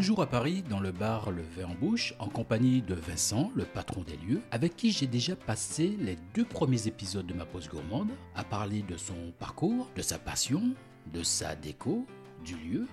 Toujours 0.00 0.22
à 0.22 0.26
Paris, 0.26 0.64
dans 0.66 0.80
le 0.80 0.92
bar 0.92 1.30
Le 1.30 1.42
Vin 1.42 1.66
en 1.66 1.74
Bouche, 1.74 2.14
en 2.18 2.28
compagnie 2.28 2.80
de 2.80 2.94
Vincent, 2.94 3.52
le 3.54 3.66
patron 3.66 4.00
des 4.00 4.16
lieux, 4.16 4.40
avec 4.50 4.74
qui 4.74 4.92
j'ai 4.92 5.06
déjà 5.06 5.36
passé 5.36 5.94
les 6.00 6.16
deux 6.34 6.46
premiers 6.46 6.86
épisodes 6.86 7.26
de 7.26 7.34
ma 7.34 7.44
pause 7.44 7.68
gourmande, 7.68 8.08
à 8.34 8.42
parler 8.42 8.80
de 8.80 8.96
son 8.96 9.34
parcours, 9.38 9.90
de 9.94 10.00
sa 10.00 10.18
passion, 10.18 10.72
de 11.12 11.22
sa 11.22 11.54
déco, 11.54 12.06
du 12.42 12.56
lieu. 12.56 12.88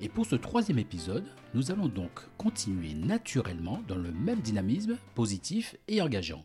Et 0.00 0.08
pour 0.08 0.24
ce 0.24 0.36
troisième 0.36 0.78
épisode, 0.78 1.26
nous 1.52 1.72
allons 1.72 1.88
donc 1.88 2.12
continuer 2.38 2.94
naturellement 2.94 3.82
dans 3.88 3.96
le 3.96 4.12
même 4.12 4.38
dynamisme 4.38 4.98
positif 5.16 5.74
et 5.88 6.00
engageant. 6.00 6.44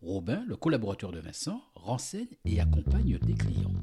Robin, 0.00 0.44
le 0.48 0.56
collaborateur 0.56 1.12
de 1.12 1.20
Vincent, 1.20 1.60
renseigne 1.74 2.24
et 2.46 2.58
accompagne 2.58 3.18
des 3.18 3.34
clients. 3.34 3.74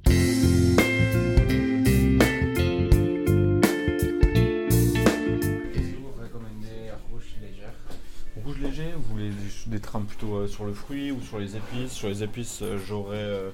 Plutôt 10.23 10.35
euh, 10.35 10.47
sur 10.47 10.65
le 10.65 10.73
fruit 10.73 11.11
ou 11.11 11.21
sur 11.21 11.39
les 11.39 11.55
épices 11.55 11.91
Sur 11.91 12.09
les 12.09 12.23
épices, 12.23 12.61
euh, 12.61 12.77
j'aurais 12.77 13.17
euh, 13.17 13.52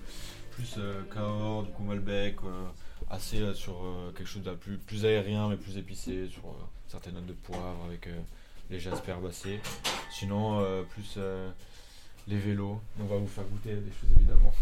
plus 0.51 0.77
Cahors, 1.13 1.63
du 1.63 1.71
coup 1.71 1.83
Malbec, 1.83 2.35
assez 3.09 3.53
sur 3.53 3.75
quelque 4.13 4.27
chose 4.27 4.43
de 4.43 4.51
plus, 4.51 4.77
plus 4.77 5.05
aérien 5.05 5.47
mais 5.47 5.55
plus 5.55 5.77
épicé, 5.77 6.27
sur 6.27 6.53
certaines 6.89 7.13
notes 7.13 7.27
de 7.27 7.33
poivre 7.33 7.85
avec 7.85 8.09
les 8.69 8.77
jasper 8.77 9.11
herbacées. 9.11 9.61
Sinon, 10.11 10.61
plus 10.89 11.17
les 12.27 12.37
vélos, 12.37 12.81
on 12.99 13.05
va 13.05 13.15
vous 13.15 13.27
faire 13.27 13.45
goûter 13.45 13.75
des 13.75 13.91
choses 13.91 14.09
évidemment. 14.17 14.53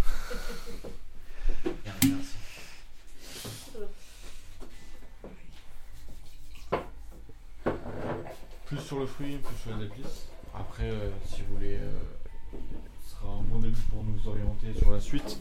Plus 8.67 8.79
sur 8.79 8.99
le 8.99 9.07
fruit, 9.07 9.37
plus 9.37 9.55
sur 9.55 9.75
les 9.75 9.85
épices. 9.85 10.27
Après, 10.59 10.89
euh, 10.89 11.09
si 11.25 11.41
vous 11.41 11.55
voulez, 11.55 11.75
euh, 11.75 12.57
ce 13.05 13.11
sera 13.11 13.29
un 13.33 13.41
bon 13.43 13.59
début 13.59 13.79
pour 13.89 14.03
nous 14.03 14.27
orienter 14.27 14.73
sur 14.77 14.91
la 14.91 14.99
suite. 14.99 15.39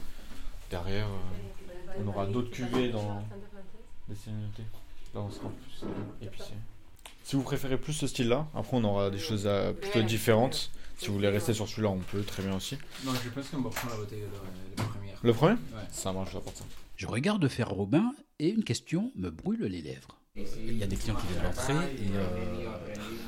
Derrière, 0.71 1.07
euh, 1.07 2.03
on 2.03 2.09
aura 2.09 2.27
d'autres 2.27 2.51
cuvées 2.51 2.91
dans 2.91 3.23
les 4.09 4.15
sénilités. 4.15 4.65
Là, 5.15 5.21
on 5.21 5.31
sera 5.31 5.49
plus 5.49 5.87
épicé. 6.27 6.53
Si 7.25 7.37
vous 7.37 7.43
préférez 7.43 7.79
plus 7.79 7.93
ce 7.93 8.07
style-là, 8.07 8.47
après 8.55 8.77
on 8.77 8.85
aura 8.85 9.11
des 9.11 9.19
choses 9.19 9.49
plutôt 9.81 10.03
différentes. 10.03 10.71
Si 10.99 11.09
vous 11.09 11.15
voulez 11.15 11.29
rester 11.29 11.55
sur 11.55 11.67
celui-là, 11.67 11.89
on 11.89 11.99
peut 11.99 12.23
très 12.23 12.43
bien 12.43 12.55
aussi. 12.55 12.79
Non, 13.05 13.13
je 13.15 13.29
pense 13.31 13.49
qu'on 13.49 13.63
va 13.63 13.71
prendre 13.71 13.95
la 13.95 14.01
bouteille 14.01 14.21
de 14.21 14.79
la 14.79 14.85
première. 14.85 15.19
Le 15.23 15.33
premier? 15.33 15.55
Ouais. 15.55 15.83
Ça 15.91 16.13
marche, 16.13 16.33
j'apporte 16.33 16.57
ça. 16.57 16.65
Je 16.97 17.07
regarde 17.07 17.47
faire 17.49 17.69
Robin 17.71 18.13
et 18.39 18.51
une 18.51 18.63
question 18.65 19.11
me 19.17 19.31
brûle 19.31 19.65
les 19.65 19.83
lèvres. 19.83 20.19
Il 20.37 20.77
y 20.79 20.83
a 20.83 20.87
des 20.87 20.97
clients 20.97 21.15
qui 21.17 21.27
viennent 21.29 21.43
d'entrer 21.45 21.73
et 21.75 22.11
euh, 22.15 22.27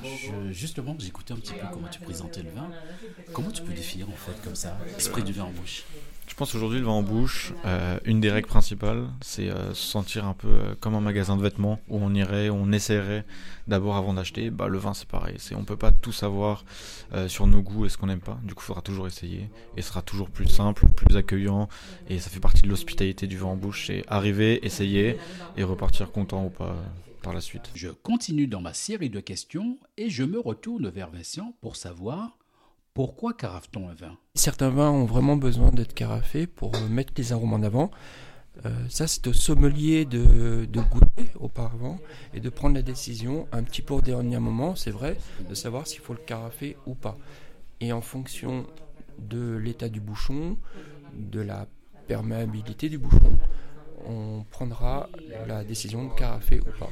je- 0.02 0.52
justement 0.52 0.94
j'écoutais 0.98 1.32
un 1.32 1.36
petit 1.36 1.54
peu 1.54 1.66
comment 1.72 1.88
tu 1.88 2.00
présentais 2.00 2.42
le 2.42 2.50
vin. 2.50 2.70
Comment 3.32 3.50
tu 3.50 3.62
peux 3.62 3.72
définir 3.72 4.08
en 4.08 4.12
fait 4.16 4.40
comme 4.42 4.54
ça 4.54 4.76
l'esprit 4.96 5.22
du 5.22 5.32
vin 5.32 5.44
en 5.44 5.50
bouche? 5.50 5.84
Je 6.26 6.34
pense 6.34 6.52
qu'aujourd'hui, 6.52 6.78
le 6.78 6.84
vin 6.84 6.92
en 6.92 7.02
bouche, 7.02 7.54
euh, 7.64 7.98
une 8.04 8.20
des 8.20 8.30
règles 8.30 8.46
principales, 8.46 9.06
c'est 9.22 9.48
euh, 9.48 9.72
se 9.72 9.82
sentir 9.90 10.26
un 10.26 10.34
peu 10.34 10.48
euh, 10.48 10.74
comme 10.78 10.94
un 10.94 11.00
magasin 11.00 11.36
de 11.36 11.42
vêtements 11.42 11.80
où 11.88 11.98
on 12.02 12.14
irait, 12.14 12.50
on 12.50 12.70
essaierait 12.70 13.24
d'abord 13.66 13.96
avant 13.96 14.12
d'acheter. 14.12 14.50
Bah, 14.50 14.68
le 14.68 14.76
vin, 14.76 14.92
c'est 14.92 15.08
pareil. 15.08 15.36
C'est, 15.38 15.54
on 15.54 15.64
peut 15.64 15.76
pas 15.78 15.90
tout 15.90 16.12
savoir 16.12 16.64
sur 17.28 17.46
nos 17.46 17.62
goûts 17.62 17.86
et 17.86 17.88
ce 17.88 17.96
qu'on 17.96 18.06
n'aime 18.06 18.20
pas. 18.20 18.38
Du 18.44 18.54
coup, 18.54 18.62
il 18.62 18.66
faudra 18.66 18.82
toujours 18.82 19.06
essayer. 19.06 19.48
Et 19.78 19.82
ce 19.82 19.88
sera 19.88 20.02
toujours 20.02 20.28
plus 20.28 20.46
simple, 20.46 20.86
plus 20.98 21.16
accueillant. 21.16 21.68
Et 22.08 22.18
ça 22.18 22.30
fait 22.30 22.40
partie 22.40 22.62
de 22.62 22.68
l'hospitalité 22.68 23.26
du 23.26 23.38
vin 23.38 23.48
en 23.48 23.56
bouche. 23.56 23.86
C'est 23.86 24.04
arriver, 24.08 24.64
essayer 24.66 25.16
et 25.56 25.62
repartir 25.62 26.10
content 26.10 26.46
ou 26.46 26.50
pas 26.50 26.76
par 27.22 27.32
la 27.32 27.40
suite. 27.40 27.70
Je 27.74 27.88
continue 27.88 28.46
dans 28.46 28.60
ma 28.60 28.74
série 28.74 29.10
de 29.10 29.20
questions 29.20 29.78
et 29.96 30.10
je 30.10 30.24
me 30.24 30.38
retourne 30.38 30.88
vers 30.88 31.10
Vincent 31.10 31.54
pour 31.60 31.76
savoir 31.76 32.36
pourquoi 32.94 33.32
carafe-t-on 33.32 33.88
un 33.88 33.94
vin? 33.94 34.16
Certains 34.34 34.70
vins 34.70 34.90
ont 34.90 35.04
vraiment 35.04 35.36
besoin 35.36 35.70
d'être 35.70 35.94
carafés 35.94 36.46
pour 36.46 36.74
euh, 36.74 36.88
mettre 36.88 37.12
les 37.16 37.32
arômes 37.32 37.52
en 37.52 37.62
avant. 37.62 37.92
Euh, 38.66 38.70
ça, 38.88 39.06
c'est 39.06 39.24
au 39.28 39.32
sommelier 39.32 40.04
de, 40.04 40.64
de 40.64 40.80
goûter 40.80 41.30
auparavant 41.38 41.98
et 42.34 42.40
de 42.40 42.48
prendre 42.48 42.74
la 42.74 42.82
décision, 42.82 43.46
un 43.52 43.62
petit 43.62 43.82
peu 43.82 43.94
au 43.94 44.00
dernier 44.00 44.40
moment, 44.40 44.74
c'est 44.74 44.90
vrai, 44.90 45.16
de 45.48 45.54
savoir 45.54 45.86
s'il 45.86 46.00
faut 46.00 46.12
le 46.12 46.18
carafer 46.18 46.76
ou 46.86 46.94
pas. 46.94 47.16
Et 47.80 47.92
en 47.92 48.00
fonction 48.00 48.66
de 49.18 49.56
l'état 49.56 49.88
du 49.88 50.00
bouchon, 50.00 50.58
de 51.14 51.40
la 51.40 51.66
perméabilité 52.06 52.88
du 52.88 52.98
bouchon, 52.98 53.38
on 54.06 54.44
prendra 54.50 55.08
la 55.46 55.64
décision 55.64 56.08
de 56.08 56.14
carafer 56.14 56.60
ou 56.60 56.78
pas. 56.78 56.88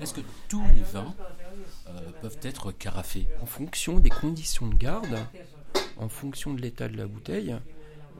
Est-ce 0.00 0.14
que 0.14 0.20
tous 0.48 0.64
les 0.74 0.82
vins 0.82 1.14
euh, 1.88 2.10
peuvent 2.20 2.38
être 2.42 2.72
carafés 2.72 3.26
En 3.40 3.46
fonction 3.46 4.00
des 4.00 4.10
conditions 4.10 4.66
de 4.66 4.74
garde, 4.74 5.18
en 5.98 6.08
fonction 6.08 6.54
de 6.54 6.60
l'état 6.60 6.88
de 6.88 6.96
la 6.96 7.06
bouteille, 7.06 7.54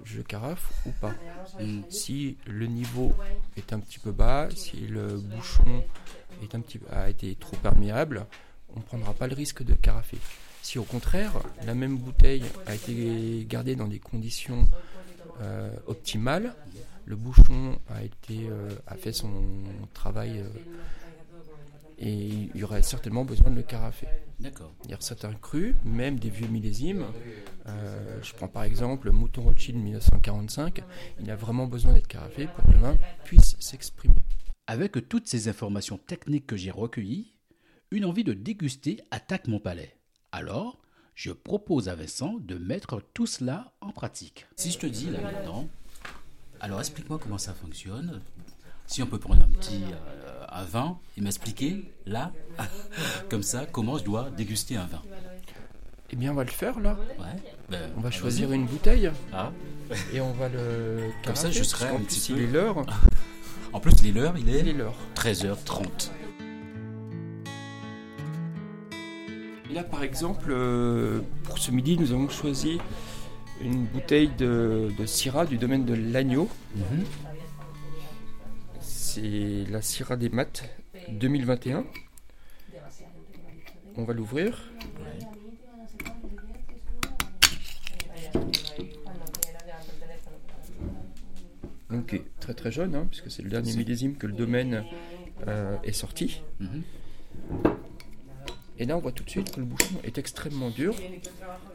je 0.05 0.21
carafe 0.21 0.73
ou 0.87 0.91
pas. 0.93 1.15
Hmm. 1.61 1.83
Si 1.89 2.37
le 2.47 2.67
niveau 2.67 3.13
est 3.57 3.73
un 3.73 3.81
petit 3.81 3.99
peu 3.99 4.13
bas, 4.13 4.49
si 4.55 4.87
le 4.87 5.19
bouchon 5.19 5.85
est 6.43 6.55
un 6.55 6.61
petit, 6.61 6.81
a 6.91 7.09
été 7.09 7.35
trop 7.37 7.57
perméable, 7.57 8.27
on 8.75 8.81
ne 8.81 8.85
prendra 8.85 9.15
pas 9.15 9.27
le 9.27 9.35
risque 9.35 9.63
de 9.63 9.75
carafer. 9.75 10.19
Si 10.63 10.79
au 10.79 10.85
contraire, 10.85 11.33
la 11.67 11.75
même 11.75 11.99
bouteille 11.99 12.45
a 12.67 12.75
été 12.75 13.45
gardée 13.49 13.75
dans 13.75 13.89
des 13.89 13.99
conditions 13.99 14.69
euh, 15.41 15.75
optimales, 15.89 16.55
le 17.05 17.17
bouchon 17.17 17.81
a, 17.89 18.05
été, 18.05 18.47
euh, 18.49 18.71
a 18.87 18.95
fait 18.95 19.13
son 19.13 19.33
travail 19.93 20.39
euh, 20.39 20.49
et 21.99 22.15
il 22.15 22.57
y 22.57 22.63
aurait 22.63 22.83
certainement 22.83 23.25
besoin 23.25 23.51
de 23.51 23.57
le 23.57 23.63
carafer. 23.63 24.07
D'accord. 24.39 24.73
Il 24.85 24.93
y 24.93 24.95
a 24.95 24.99
certains 25.01 25.35
crus, 25.35 25.75
même 25.85 26.19
des 26.19 26.31
vieux 26.31 26.49
millésimes. 26.49 27.05
Je 28.23 28.33
prends 28.35 28.49
par 28.49 28.65
exemple 28.65 29.07
le 29.07 29.13
Mouton 29.13 29.43
Rothschild 29.43 29.79
1945. 29.79 30.83
Il 31.21 31.31
a 31.31 31.37
vraiment 31.37 31.67
besoin 31.67 31.93
d'être 31.93 32.09
carafé 32.09 32.47
pour 32.47 32.65
que 32.65 32.71
le 32.71 32.79
vin 32.79 32.97
puisse 33.25 33.57
s'exprimer. 33.61 34.25
Avec 34.67 35.09
toutes 35.09 35.29
ces 35.29 35.49
informations 35.49 35.99
techniques 35.99 36.47
que 36.47 36.57
j'ai 36.57 36.71
recueillies, 36.71 37.35
une 37.93 38.05
envie 38.05 38.25
de 38.25 38.33
déguster 38.33 39.01
attaque 39.11 39.47
mon 39.47 39.61
palais. 39.61 39.95
Alors, 40.33 40.79
je 41.15 41.31
propose 41.31 41.89
à 41.89 41.95
Vincent 41.95 42.37
de 42.41 42.57
mettre 42.57 43.03
tout 43.15 43.27
cela 43.27 43.73
en 43.81 43.91
pratique. 43.91 44.47
Si 44.57 44.71
je 44.71 44.79
te 44.79 44.87
dis 44.87 45.11
là 45.11 45.21
maintenant, 45.21 45.69
alors 46.61 46.81
explique-moi 46.81 47.19
comment 47.23 47.39
ça 47.39 47.53
fonctionne. 47.55 48.21
Si 48.87 49.03
on 49.03 49.07
peut 49.07 49.19
prendre 49.19 49.43
un 49.43 49.49
petit 49.49 49.83
euh, 49.93 50.45
un 50.51 50.65
vin 50.65 50.99
et 51.17 51.21
m'expliquer 51.21 51.93
là, 52.07 52.33
comme 53.31 53.43
ça, 53.43 53.67
comment 53.67 53.99
je 53.99 54.05
dois 54.05 54.31
déguster 54.31 54.77
un 54.77 54.87
vin. 54.87 55.03
Eh 56.11 56.17
bien, 56.17 56.33
on 56.33 56.35
va 56.35 56.45
le 56.45 56.51
faire 56.51 56.79
là. 56.81 56.99
Ouais. 57.19 57.43
ben, 57.71 57.91
On 57.97 58.01
va 58.01 58.11
choisir 58.11 58.53
une 58.53 58.67
bouteille 58.67 59.11
Ah. 59.33 59.51
et 60.13 60.21
on 60.21 60.33
va 60.33 60.49
le 60.51 61.11
Comme 61.25 61.37
ça, 61.37 61.51
je 61.51 61.63
serai 61.63 61.89
un 61.89 62.01
petit 62.01 62.33
il 62.33 62.37
peu- 62.37 62.43
est 62.43 62.47
l'heure. 62.49 62.85
En 63.73 63.81
plus, 63.81 63.93
il 64.03 64.09
est 64.09 64.13
l'heure, 64.21 64.35
il 64.37 64.47
Il 64.49 64.55
est 64.57 64.69
est 64.69 64.73
l'heure. 64.75 64.95
13h30. 65.15 66.11
Là, 69.73 69.83
par 69.85 70.03
exemple, 70.03 70.49
euh, 70.51 71.21
pour 71.45 71.59
ce 71.59 71.71
midi, 71.71 71.97
nous 71.99 72.13
avons 72.13 72.29
choisi 72.29 72.79
une 73.61 73.85
bouteille 73.85 74.31
de, 74.39 74.91
de 74.99 75.07
Syrah 75.07 75.47
du 75.47 75.57
domaine 75.57 75.85
de 75.85 75.95
l'agneau. 75.95 76.49
C'est 78.81 79.65
la 79.71 79.83
Syrah 79.83 80.17
des 80.17 80.29
Maths 80.29 80.65
2021. 81.11 81.85
On 83.97 84.05
va 84.05 84.15
l'ouvrir. 84.15 84.73
Très 92.41 92.55
très 92.55 92.73
jeune, 92.73 92.95
hein, 92.95 93.07
puisque 93.09 93.31
c'est 93.31 93.43
le 93.43 93.51
dernier 93.51 93.75
millésime 93.77 94.17
que 94.17 94.27
le 94.27 94.33
domaine 94.33 94.85
euh, 95.47 95.77
est 95.85 95.93
sorti. 95.93 96.43
Mhm. 96.59 96.83
Et 98.79 98.85
là, 98.87 98.97
on 98.97 99.01
voit 99.01 99.13
tout 99.13 99.23
de 99.25 99.31
suite 99.31 99.53
que 99.53 99.61
le 99.61 99.67
bouchon 99.67 99.95
est 100.03 100.19
extrêmement 100.19 100.71
dur. 100.71 100.95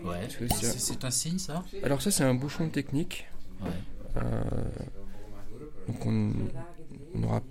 Ouais. 0.03 0.27
c'est- 0.29 1.03
un 1.05 1.11
signe, 1.11 1.37
ça? 1.39 1.63
Alors 1.83 2.01
ça, 2.01 2.11
c'est 2.11 2.23
un 2.23 2.33
bouchon 2.33 2.69
technique. 2.69 3.27
Ouais. 3.61 3.69
Euh, 4.17 4.41
donc 5.87 6.05
on 6.05 6.33
n'aura 7.15 7.41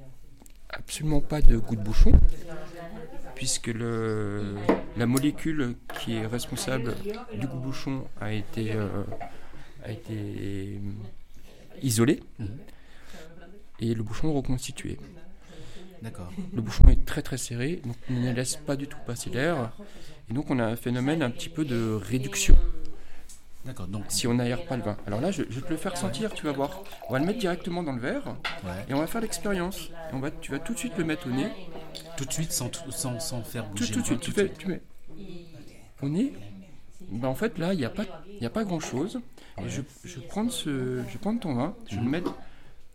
absolument 0.69 1.21
pas 1.21 1.41
de 1.41 1.57
goût 1.59 1.77
de 1.77 1.81
bouchon, 1.83 2.13
puisque 3.35 3.69
le, 3.69 4.57
la 4.97 5.07
molécule 5.07 5.77
qui 6.01 6.15
est 6.17 6.27
responsable 6.27 6.95
du 7.35 7.47
goût 7.47 7.57
de 7.57 7.63
bouchon 7.63 8.05
a 8.21 8.33
été, 8.33 8.73
euh, 8.73 9.05
a 9.85 9.93
été 9.93 10.81
isolée 11.83 12.21
Mhm. 12.39 12.49
et 13.81 13.95
le 13.95 14.03
bouchon 14.03 14.33
reconstitué. 14.33 14.99
D'accord. 16.03 16.31
Le 16.55 16.61
bouchon 16.61 16.89
est 16.89 17.05
très 17.05 17.23
très 17.23 17.39
serré, 17.39 17.81
donc 17.85 17.97
il 18.11 18.21
ne 18.21 18.33
laisse 18.33 18.57
pas 18.57 18.77
du 18.77 18.87
tout 18.87 18.99
passer 19.07 19.31
l'air. 19.31 19.73
Et 20.31 20.35
donc 20.35 20.51
on 20.51 20.59
a 20.59 20.65
un 20.65 20.77
phénomène 20.77 21.23
un 21.23 21.31
petit 21.31 21.49
peu 21.49 21.65
de 21.65 21.99
réduction 22.03 22.57
D'accord. 23.67 23.89
Donc, 23.89 24.05
si 24.11 24.29
on 24.29 24.35
n'aère 24.35 24.65
pas 24.65 24.77
le 24.77 24.85
vin. 24.85 24.97
Alors 25.09 25.21
là, 25.21 25.33
je, 25.33 25.43
je 25.51 25.57
vais 25.57 25.67
te 25.67 25.71
le 25.71 25.77
faire 25.77 25.97
sentir, 25.97 26.33
tu 26.33 26.47
vas 26.47 26.53
voir. 26.53 26.83
On 27.09 27.15
va 27.15 27.19
le 27.19 27.27
mettre 27.27 27.41
directement 27.41 27.83
dans 27.83 27.93
le 27.93 28.01
verre 28.01 28.37
ouais. 28.65 28.71
et 28.89 28.95
on 28.95 28.99
va 28.99 29.09
faire 29.09 29.21
l'expérience. 29.21 29.91
Et 30.11 30.15
on 30.15 30.21
va, 30.21 30.31
tu 30.31 30.53
vas 30.53 30.61
tout 30.61 30.73
de 30.73 30.79
suite 30.79 30.97
le 30.97 31.05
mettre 31.05 31.27
au 31.27 31.31
nez. 31.31 31.49
tout 32.17 32.25
de 32.25 32.33
suite 32.33 32.53
sans, 32.53 32.71
sans, 32.91 33.19
sans 33.19 33.43
faire 33.43 33.67
bouger. 33.69 33.87
tout 33.87 33.95
de 33.95 33.99
le 33.99 34.05
suite, 34.05 34.21
tu, 34.21 34.31
de 34.31 34.71
mets 34.71 34.83
au 36.01 36.09
nez. 36.09 36.33
Ben, 37.11 37.29
en 37.29 37.35
fait, 37.35 37.59
là, 37.59 37.73
il 37.73 37.79
n'y 37.79 37.85
a 37.85 37.91
pas, 37.91 38.05
y 38.41 38.47
a 38.47 38.51
pas 38.51 38.63
grand 38.63 38.79
chose. 38.81 39.21
Et 39.59 39.69
je, 39.69 39.83
je, 40.05 40.21
prendre 40.21 40.53
ce, 40.53 41.03
je 41.09 41.13
vais 41.13 41.19
prendre 41.19 41.41
ton 41.41 41.55
vin, 41.55 41.75
je 41.89 41.97
vais 41.97 42.03
le 42.03 42.09
mettre 42.09 42.35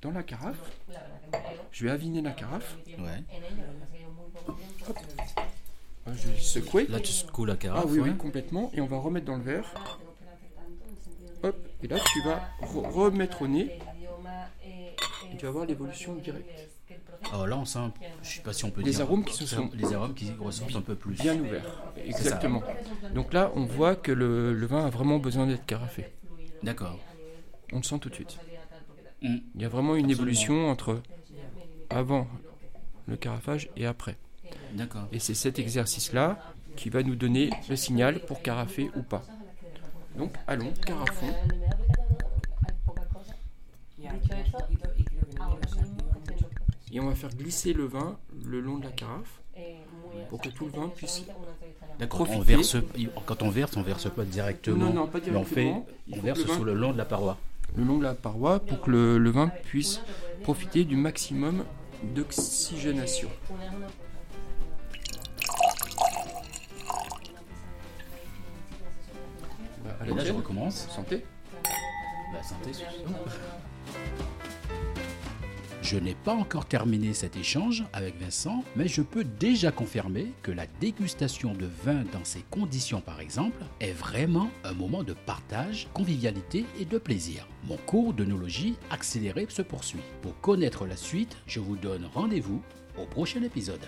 dans 0.01 0.11
la 0.11 0.23
carafe. 0.23 0.57
Je 1.71 1.85
vais 1.85 1.91
aviner 1.91 2.21
la 2.21 2.31
carafe. 2.31 2.77
Ouais. 2.87 3.23
Je 6.07 6.27
vais 6.29 6.39
secouer. 6.39 6.87
Là, 6.87 6.99
tu 6.99 7.11
secoues 7.11 7.45
la 7.45 7.55
carafe. 7.55 7.83
Ah 7.85 7.87
oui, 7.89 7.99
ouais. 7.99 8.09
oui, 8.09 8.17
complètement. 8.17 8.71
Et 8.73 8.81
on 8.81 8.87
va 8.87 8.97
remettre 8.97 9.25
dans 9.25 9.37
le 9.37 9.43
verre. 9.43 9.73
Hop, 11.43 11.55
et 11.81 11.87
là 11.87 11.97
tu 12.13 12.21
vas 12.21 12.39
re- 12.61 12.87
remettre 12.91 13.41
au 13.41 13.47
nez. 13.47 13.79
Et 15.33 15.37
tu 15.37 15.45
vas 15.45 15.51
voir 15.51 15.65
l'évolution 15.65 16.13
directe. 16.15 16.69
Alors 17.31 17.47
là, 17.47 17.57
on 17.57 17.65
sent, 17.65 17.79
je 18.21 18.29
sais 18.29 18.41
pas 18.41 18.53
si 18.53 18.65
on 18.65 18.69
peut 18.71 18.81
Les 18.81 18.91
dire. 18.91 19.01
arômes 19.01 19.23
qui 19.23 19.33
se 19.33 19.45
sont 19.45 19.69
Les 19.73 19.93
arômes 19.93 20.13
qui 20.13 20.31
ressortent 20.39 20.75
un 20.75 20.81
peu 20.81 20.95
plus. 20.95 21.15
Bien 21.15 21.39
ouvert. 21.39 21.63
Exactement. 21.97 22.61
Donc 23.15 23.33
là, 23.33 23.51
on 23.55 23.63
voit 23.65 23.95
que 23.95 24.11
le, 24.11 24.53
le 24.53 24.65
vin 24.67 24.85
a 24.85 24.89
vraiment 24.89 25.17
besoin 25.19 25.47
d'être 25.47 25.65
carafé. 25.65 26.07
D'accord. 26.61 26.99
On 27.73 27.77
le 27.77 27.83
sent 27.83 27.99
tout 27.99 28.09
de 28.09 28.15
suite. 28.15 28.37
Mm. 29.21 29.37
Il 29.55 29.61
y 29.61 29.65
a 29.65 29.69
vraiment 29.69 29.95
une 29.95 30.05
Absolument. 30.05 30.11
évolution 30.21 30.69
entre 30.69 31.01
avant 31.93 32.27
le 33.07 33.17
carafage 33.17 33.69
et 33.75 33.85
après. 33.85 34.17
D'accord. 34.73 35.07
Et 35.11 35.19
c'est 35.19 35.33
cet 35.33 35.59
exercice-là 35.59 36.37
qui 36.75 36.89
va 36.89 37.03
nous 37.03 37.15
donner 37.15 37.49
le 37.69 37.75
signal 37.75 38.19
pour 38.19 38.41
carafer 38.41 38.89
ou 38.95 39.01
pas. 39.03 39.23
Donc 40.17 40.33
allons, 40.47 40.71
carafons. 40.85 41.33
Et 46.93 46.99
on 46.99 47.07
va 47.07 47.15
faire 47.15 47.29
glisser 47.33 47.73
le 47.73 47.85
vin 47.85 48.17
le 48.45 48.59
long 48.59 48.77
de 48.77 48.83
la 48.85 48.91
carafe 48.91 49.41
pour 50.29 50.41
que 50.41 50.49
tout 50.49 50.65
le 50.65 50.71
vin 50.71 50.89
puisse. 50.89 51.23
D'accord. 51.99 52.27
On 52.31 52.39
verse, 52.41 52.77
quand 53.25 53.41
on 53.43 53.49
verse, 53.49 53.77
on 53.77 53.83
verse 53.83 54.09
pas 54.11 54.25
directement. 54.25 54.85
Non, 54.87 54.93
non, 54.93 55.07
pas 55.07 55.19
Mais 55.25 55.35
on 55.37 55.43
fait, 55.45 55.63
directement. 55.65 55.85
On 56.11 56.15
faut 56.15 56.21
verse 56.21 56.39
que 56.39 56.43
le 56.43 56.49
vin- 56.49 56.55
sur 56.55 56.65
le 56.65 56.73
long 56.73 56.91
de 56.93 56.97
la 56.97 57.05
paroi. 57.05 57.37
le 57.77 57.83
long 57.83 57.97
de 57.97 58.03
la 58.03 58.13
paroi 58.15 58.59
pour 58.59 58.81
que 58.81 58.91
le, 58.91 59.17
le 59.17 59.29
vin 59.29 59.47
puisse 59.47 60.01
profiter 60.43 60.83
du 60.83 60.95
maximum 60.95 61.63
d'oxygénation. 62.03 63.29
Bah, 69.83 69.97
à 69.99 70.05
la 70.05 70.11
Et 70.11 70.15
là, 70.15 70.25
je 70.25 70.31
recommence. 70.33 70.87
Santé. 70.89 71.25
Bah, 71.63 72.43
santé, 72.43 72.73
surtout. 72.73 73.13
Je 75.81 75.97
n'ai 75.97 76.13
pas 76.13 76.33
encore 76.33 76.65
terminé 76.65 77.13
cet 77.13 77.35
échange 77.35 77.83
avec 77.91 78.19
Vincent, 78.21 78.63
mais 78.75 78.87
je 78.87 79.01
peux 79.01 79.23
déjà 79.23 79.71
confirmer 79.71 80.31
que 80.43 80.51
la 80.51 80.67
dégustation 80.79 81.53
de 81.53 81.67
vin 81.83 82.03
dans 82.13 82.23
ces 82.23 82.43
conditions 82.51 83.01
par 83.01 83.19
exemple 83.19 83.63
est 83.79 83.91
vraiment 83.91 84.51
un 84.63 84.73
moment 84.73 85.03
de 85.03 85.13
partage, 85.13 85.87
convivialité 85.93 86.65
et 86.79 86.85
de 86.85 86.99
plaisir. 86.99 87.47
Mon 87.67 87.77
cours 87.77 88.13
d'œnologie 88.13 88.75
accéléré 88.91 89.47
se 89.49 89.63
poursuit. 89.63 90.01
Pour 90.21 90.39
connaître 90.39 90.85
la 90.85 90.95
suite, 90.95 91.35
je 91.47 91.59
vous 91.59 91.75
donne 91.75 92.07
rendez-vous 92.13 92.61
au 92.99 93.05
prochain 93.05 93.41
épisode. 93.41 93.81